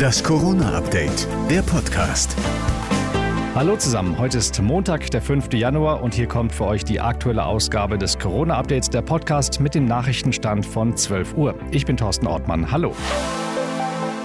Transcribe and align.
Das 0.00 0.24
Corona-Update, 0.24 1.28
der 1.50 1.60
Podcast. 1.60 2.34
Hallo 3.54 3.76
zusammen, 3.76 4.16
heute 4.16 4.38
ist 4.38 4.62
Montag, 4.62 5.10
der 5.10 5.20
5. 5.20 5.52
Januar 5.52 6.02
und 6.02 6.14
hier 6.14 6.26
kommt 6.26 6.54
für 6.54 6.64
euch 6.64 6.86
die 6.86 7.00
aktuelle 7.00 7.44
Ausgabe 7.44 7.98
des 7.98 8.18
Corona-Updates, 8.18 8.88
der 8.88 9.02
Podcast 9.02 9.60
mit 9.60 9.74
dem 9.74 9.84
Nachrichtenstand 9.84 10.64
von 10.64 10.96
12 10.96 11.34
Uhr. 11.34 11.54
Ich 11.70 11.84
bin 11.84 11.98
Thorsten 11.98 12.26
Ortmann, 12.26 12.70
hallo. 12.70 12.94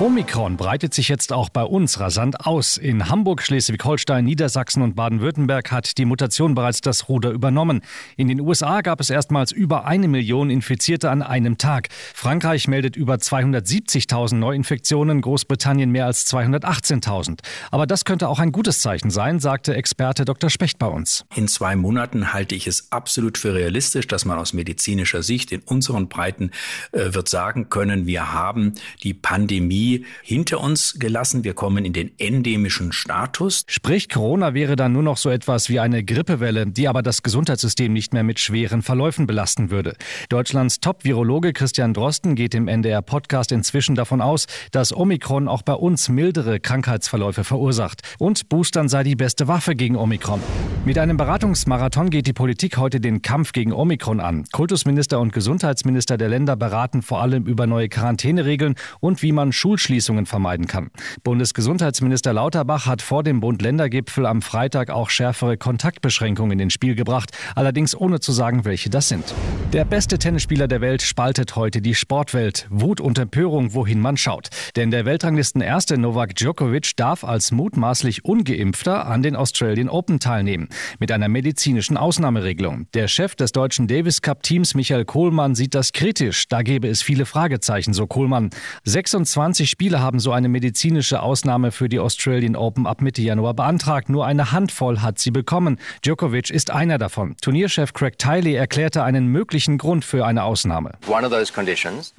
Omikron 0.00 0.56
breitet 0.56 0.94
sich 0.94 1.08
jetzt 1.10 1.30
auch 1.30 1.50
bei 1.50 1.62
uns 1.62 2.00
rasant 2.00 2.46
aus. 2.46 2.78
In 2.78 3.10
Hamburg, 3.10 3.42
Schleswig-Holstein, 3.42 4.24
Niedersachsen 4.24 4.82
und 4.82 4.96
Baden-Württemberg 4.96 5.70
hat 5.70 5.98
die 5.98 6.06
Mutation 6.06 6.54
bereits 6.54 6.80
das 6.80 7.10
Ruder 7.10 7.28
übernommen. 7.32 7.82
In 8.16 8.26
den 8.26 8.40
USA 8.40 8.80
gab 8.80 9.00
es 9.00 9.10
erstmals 9.10 9.52
über 9.52 9.84
eine 9.84 10.08
Million 10.08 10.48
Infizierte 10.48 11.10
an 11.10 11.20
einem 11.20 11.58
Tag. 11.58 11.88
Frankreich 12.14 12.66
meldet 12.66 12.96
über 12.96 13.16
270.000 13.16 14.36
Neuinfektionen, 14.36 15.20
Großbritannien 15.20 15.90
mehr 15.90 16.06
als 16.06 16.26
218.000. 16.32 17.40
Aber 17.70 17.86
das 17.86 18.06
könnte 18.06 18.28
auch 18.28 18.38
ein 18.38 18.52
gutes 18.52 18.80
Zeichen 18.80 19.10
sein, 19.10 19.38
sagte 19.38 19.74
Experte 19.74 20.24
Dr. 20.24 20.48
Specht 20.48 20.78
bei 20.78 20.86
uns. 20.86 21.26
In 21.34 21.46
zwei 21.46 21.76
Monaten 21.76 22.32
halte 22.32 22.54
ich 22.54 22.66
es 22.66 22.90
absolut 22.90 23.36
für 23.36 23.52
realistisch, 23.52 24.06
dass 24.06 24.24
man 24.24 24.38
aus 24.38 24.54
medizinischer 24.54 25.22
Sicht 25.22 25.52
in 25.52 25.60
unseren 25.60 26.08
Breiten 26.08 26.52
äh, 26.92 27.12
wird 27.12 27.28
sagen 27.28 27.68
können, 27.68 28.06
wir 28.06 28.32
haben 28.32 28.72
die 29.02 29.12
Pandemie 29.12 29.89
hinter 30.22 30.60
uns 30.60 30.98
gelassen. 30.98 31.44
Wir 31.44 31.54
kommen 31.54 31.84
in 31.84 31.92
den 31.92 32.12
endemischen 32.18 32.92
Status. 32.92 33.64
Sprich, 33.66 34.08
Corona 34.08 34.54
wäre 34.54 34.76
dann 34.76 34.92
nur 34.92 35.02
noch 35.02 35.16
so 35.16 35.30
etwas 35.30 35.68
wie 35.68 35.80
eine 35.80 36.04
Grippewelle, 36.04 36.66
die 36.66 36.88
aber 36.88 37.02
das 37.02 37.22
Gesundheitssystem 37.22 37.92
nicht 37.92 38.12
mehr 38.12 38.22
mit 38.22 38.38
schweren 38.40 38.82
Verläufen 38.82 39.26
belasten 39.26 39.70
würde. 39.70 39.96
Deutschlands 40.28 40.80
Top-Virologe 40.80 41.52
Christian 41.52 41.94
Drosten 41.94 42.34
geht 42.34 42.54
im 42.54 42.68
NDR-Podcast 42.68 43.52
inzwischen 43.52 43.94
davon 43.94 44.20
aus, 44.20 44.46
dass 44.70 44.94
Omikron 44.96 45.48
auch 45.48 45.62
bei 45.62 45.74
uns 45.74 46.08
mildere 46.08 46.60
Krankheitsverläufe 46.60 47.44
verursacht. 47.44 48.02
Und 48.18 48.48
Boostern 48.48 48.88
sei 48.88 49.02
die 49.02 49.16
beste 49.16 49.48
Waffe 49.48 49.74
gegen 49.74 49.96
Omikron. 49.96 50.40
Mit 50.84 50.98
einem 50.98 51.16
Beratungsmarathon 51.16 52.10
geht 52.10 52.26
die 52.26 52.32
Politik 52.32 52.76
heute 52.76 53.00
den 53.00 53.22
Kampf 53.22 53.52
gegen 53.52 53.72
Omikron 53.72 54.20
an. 54.20 54.44
Kultusminister 54.52 55.20
und 55.20 55.32
Gesundheitsminister 55.32 56.16
der 56.16 56.28
Länder 56.28 56.56
beraten 56.56 57.02
vor 57.02 57.20
allem 57.20 57.44
über 57.44 57.66
neue 57.66 57.88
Quarantäneregeln 57.88 58.74
und 59.00 59.22
wie 59.22 59.32
man 59.32 59.52
Schul 59.52 59.78
Schulschließungen 59.80 60.26
vermeiden 60.26 60.66
kann. 60.66 60.90
Bundesgesundheitsminister 61.24 62.32
Lauterbach 62.32 62.86
hat 62.86 63.02
vor 63.02 63.22
dem 63.22 63.40
Bund-Länder-Gipfel 63.40 64.26
am 64.26 64.42
Freitag 64.42 64.90
auch 64.90 65.10
schärfere 65.10 65.56
Kontaktbeschränkungen 65.56 66.60
ins 66.60 66.74
Spiel 66.74 66.94
gebracht, 66.94 67.30
allerdings 67.54 67.96
ohne 67.96 68.20
zu 68.20 68.32
sagen, 68.32 68.64
welche 68.64 68.90
das 68.90 69.08
sind. 69.08 69.34
Der 69.72 69.84
beste 69.84 70.18
Tennisspieler 70.18 70.68
der 70.68 70.80
Welt 70.80 71.02
spaltet 71.02 71.56
heute 71.56 71.80
die 71.80 71.94
Sportwelt. 71.94 72.66
Wut 72.70 73.00
und 73.00 73.18
Empörung, 73.18 73.74
wohin 73.74 74.00
man 74.00 74.16
schaut. 74.16 74.48
Denn 74.76 74.90
der 74.90 75.04
Weltranglisten 75.04 75.62
Erste 75.62 75.96
Novak 75.96 76.34
Djokovic 76.34 76.96
darf 76.96 77.24
als 77.24 77.52
mutmaßlich 77.52 78.24
Ungeimpfter 78.24 79.06
an 79.06 79.22
den 79.22 79.36
Australian 79.36 79.88
Open 79.88 80.20
teilnehmen. 80.20 80.68
Mit 80.98 81.12
einer 81.12 81.28
medizinischen 81.28 81.96
Ausnahmeregelung. 81.96 82.86
Der 82.94 83.08
Chef 83.08 83.34
des 83.34 83.52
deutschen 83.52 83.86
Davis 83.86 84.22
Cup 84.22 84.42
Teams 84.42 84.74
Michael 84.74 85.04
Kohlmann 85.04 85.54
sieht 85.54 85.74
das 85.74 85.92
kritisch. 85.92 86.48
Da 86.48 86.62
gäbe 86.62 86.88
es 86.88 87.02
viele 87.02 87.24
Fragezeichen, 87.26 87.92
so 87.92 88.06
Kohlmann. 88.06 88.50
26 88.84 89.69
Spieler 89.70 90.00
haben 90.00 90.18
so 90.18 90.32
eine 90.32 90.48
medizinische 90.48 91.22
Ausnahme 91.22 91.70
für 91.70 91.88
die 91.88 92.00
Australian 92.00 92.56
Open 92.56 92.86
ab 92.86 93.02
Mitte 93.02 93.22
Januar 93.22 93.54
beantragt. 93.54 94.08
Nur 94.08 94.26
eine 94.26 94.50
Handvoll 94.50 95.00
hat 95.00 95.20
sie 95.20 95.30
bekommen. 95.30 95.78
Djokovic 96.04 96.50
ist 96.50 96.72
einer 96.72 96.98
davon. 96.98 97.36
Turnierchef 97.40 97.92
Craig 97.92 98.18
Tiley 98.18 98.54
erklärte 98.54 99.04
einen 99.04 99.28
möglichen 99.28 99.78
Grund 99.78 100.04
für 100.04 100.26
eine 100.26 100.42
Ausnahme. 100.42 100.94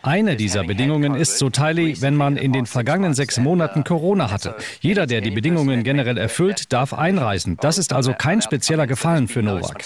Eine 0.01 0.35
dieser 0.37 0.63
Bedingungen 0.63 1.15
ist, 1.15 1.37
so 1.39 1.49
Tiley, 1.49 2.01
wenn 2.01 2.15
man 2.15 2.37
in 2.37 2.53
den 2.53 2.65
vergangenen 2.65 3.13
sechs 3.13 3.37
Monaten 3.37 3.83
Corona 3.83 4.31
hatte. 4.31 4.55
Jeder, 4.79 5.05
der 5.05 5.19
die 5.19 5.31
Bedingungen 5.31 5.83
generell 5.83 6.17
erfüllt, 6.17 6.71
darf 6.71 6.93
einreisen. 6.93 7.57
Das 7.59 7.77
ist 7.77 7.91
also 7.91 8.13
kein 8.13 8.41
spezieller 8.41 8.87
Gefallen 8.87 9.27
für 9.27 9.43
Novak. 9.43 9.83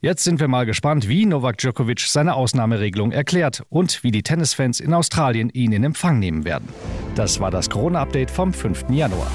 Jetzt 0.00 0.24
sind 0.24 0.40
wir 0.40 0.48
mal 0.48 0.66
gespannt, 0.66 1.08
wie 1.08 1.26
Novak 1.26 1.58
Djokovic 1.58 2.00
seine 2.00 2.34
Ausnahmeregelung 2.34 3.12
erklärt 3.12 3.62
und 3.68 4.02
wie 4.02 4.10
die 4.10 4.24
Tennisfans 4.24 4.80
in 4.80 4.92
Australien 4.92 5.48
ihn 5.50 5.70
in 5.70 5.84
Empfang 5.84 6.18
nehmen 6.18 6.44
werden. 6.44 6.68
Das 7.14 7.40
war 7.40 7.50
das 7.50 7.68
Corona-Update 7.68 8.30
vom 8.30 8.52
5. 8.52 8.90
Januar. 8.90 9.30